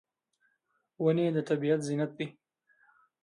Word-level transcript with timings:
ونې 1.03 1.25
د 1.35 1.37
طبیعت 1.49 1.79
زینت 1.87 2.11
دي. 2.17 2.27